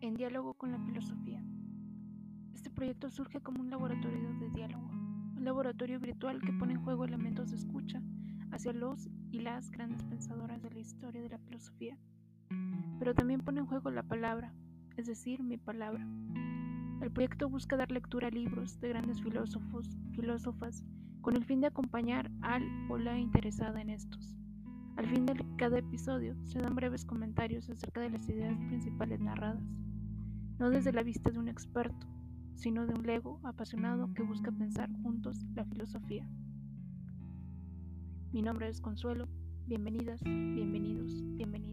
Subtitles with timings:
[0.00, 1.42] Diálogo con la filosofía.
[2.54, 4.88] Este proyecto surge como un laboratorio de diálogo,
[5.36, 8.00] un laboratorio virtual que pone en juego elementos de escucha
[8.50, 11.98] hacia los y las grandes pensadoras de la historia de la filosofía,
[12.98, 14.54] pero también pone en juego la palabra,
[14.96, 16.06] es decir, mi palabra.
[17.02, 20.84] El proyecto busca dar lectura a libros de grandes filósofos, filósofas,
[21.20, 24.36] con el fin de acompañar al o la interesada en estos.
[24.96, 29.62] Al fin de cada episodio se dan breves comentarios acerca de las ideas principales narradas,
[30.58, 32.06] no desde la vista de un experto,
[32.54, 36.26] sino de un lego apasionado que busca pensar juntos la filosofía.
[38.32, 39.28] Mi nombre es Consuelo,
[39.66, 41.65] bienvenidas, bienvenidos, bienvenidas.